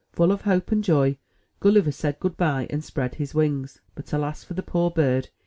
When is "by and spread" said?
2.35-3.13